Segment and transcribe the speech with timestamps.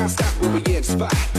[0.00, 1.29] can't stop, we inspire.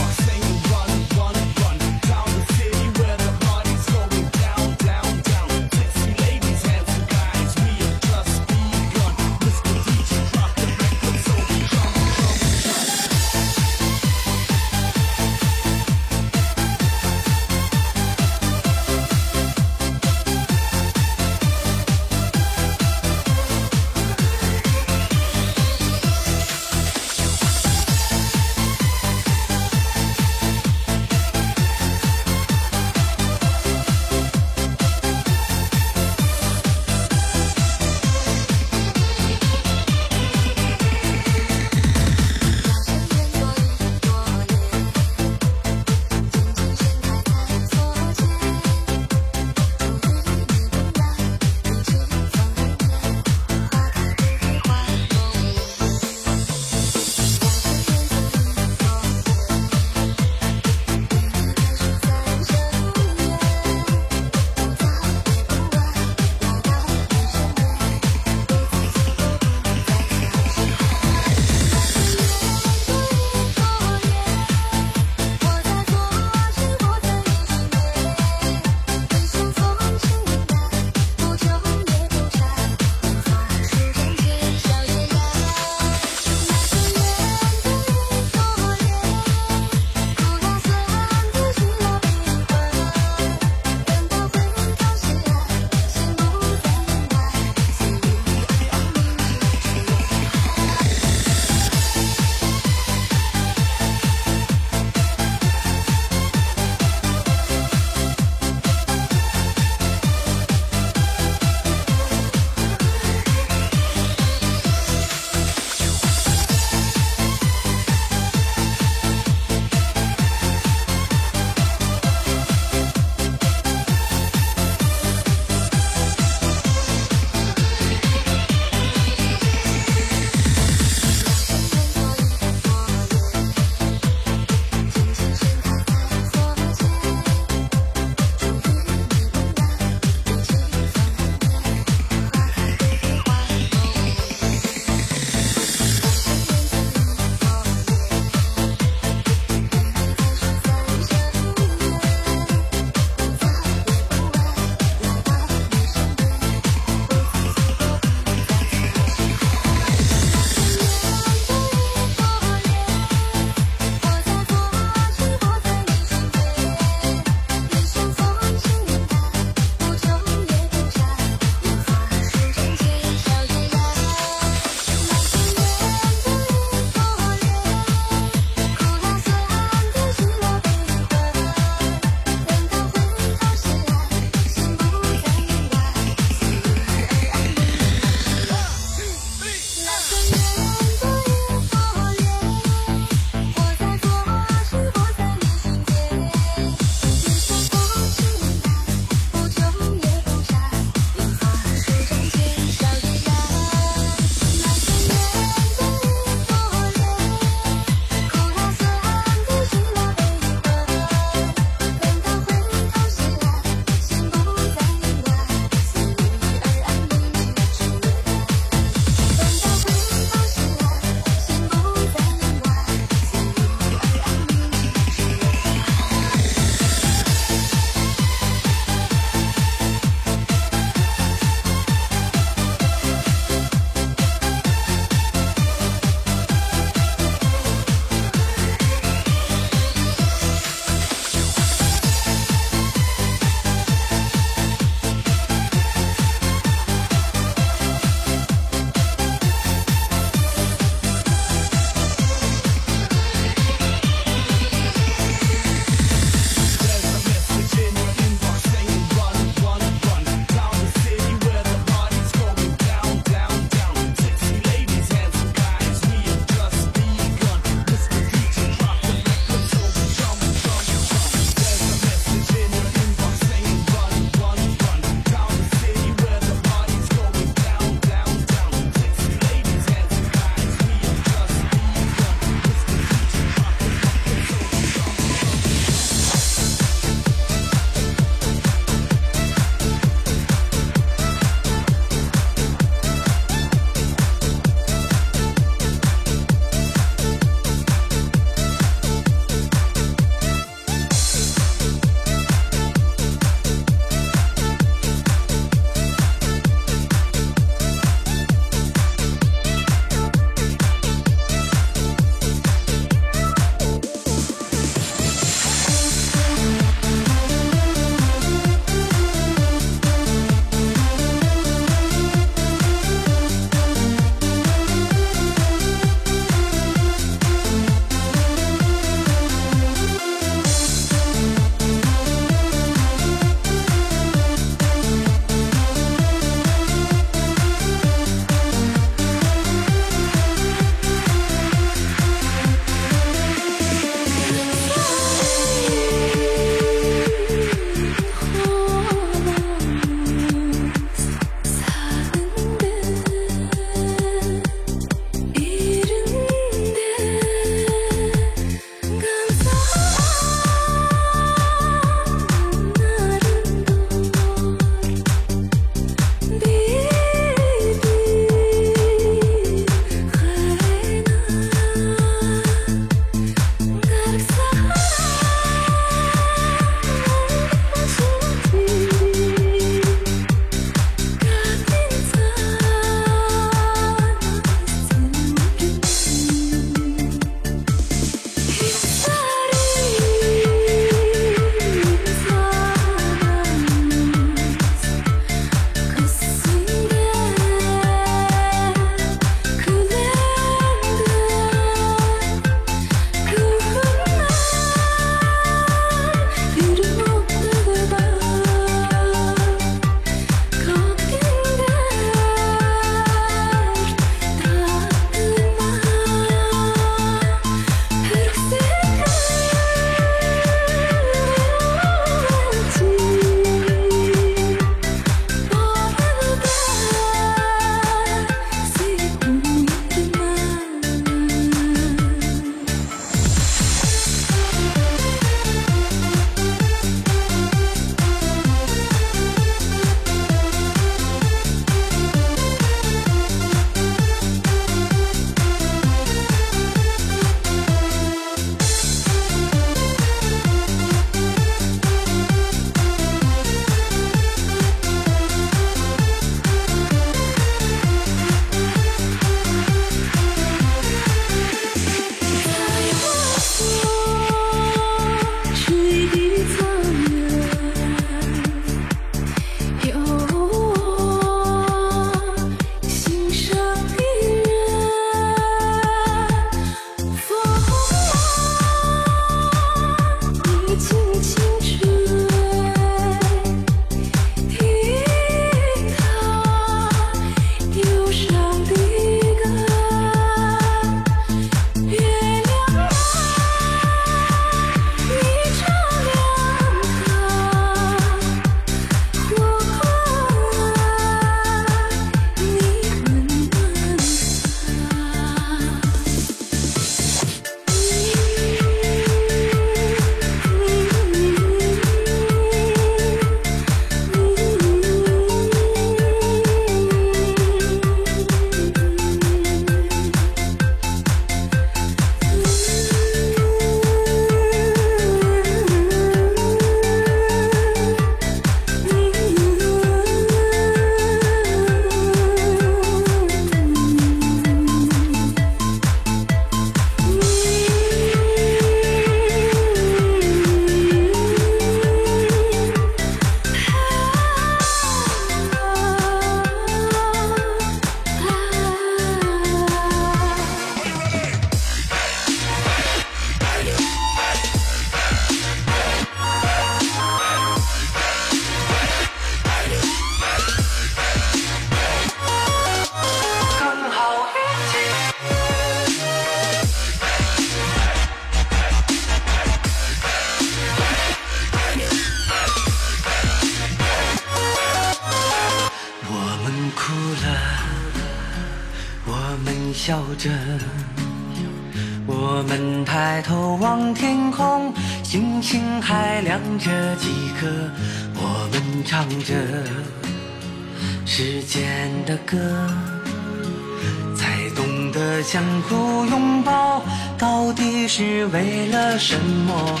[595.46, 597.00] 相互拥抱
[597.38, 600.00] 到底是为了什么？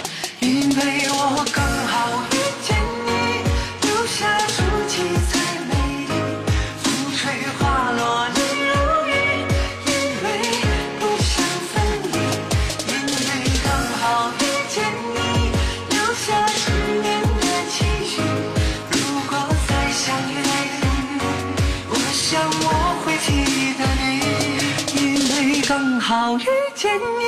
[26.86, 27.25] 情。